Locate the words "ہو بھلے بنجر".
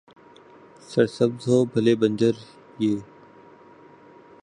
1.47-2.35